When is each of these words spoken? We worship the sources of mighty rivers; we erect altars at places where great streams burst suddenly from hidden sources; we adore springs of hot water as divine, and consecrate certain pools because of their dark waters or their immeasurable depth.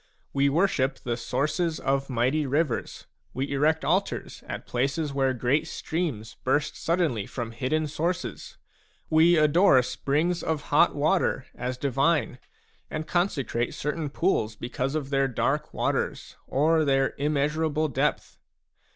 We 0.33 0.49
worship 0.49 0.95
the 0.97 1.15
sources 1.15 1.79
of 1.79 2.09
mighty 2.09 2.47
rivers; 2.47 3.05
we 3.35 3.51
erect 3.51 3.85
altars 3.85 4.43
at 4.47 4.65
places 4.65 5.13
where 5.13 5.31
great 5.35 5.67
streams 5.67 6.37
burst 6.43 6.75
suddenly 6.75 7.27
from 7.27 7.51
hidden 7.51 7.85
sources; 7.85 8.57
we 9.11 9.37
adore 9.37 9.79
springs 9.83 10.41
of 10.41 10.69
hot 10.73 10.95
water 10.95 11.45
as 11.53 11.77
divine, 11.77 12.39
and 12.89 13.05
consecrate 13.05 13.75
certain 13.75 14.09
pools 14.09 14.55
because 14.55 14.95
of 14.95 15.11
their 15.11 15.27
dark 15.27 15.71
waters 15.71 16.35
or 16.47 16.83
their 16.83 17.13
immeasurable 17.19 17.87
depth. 17.87 18.39